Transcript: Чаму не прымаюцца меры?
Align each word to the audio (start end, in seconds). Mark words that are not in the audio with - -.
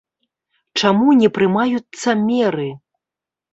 Чаму 0.81 1.15
не 1.19 1.29
прымаюцца 1.37 2.17
меры? 2.27 2.69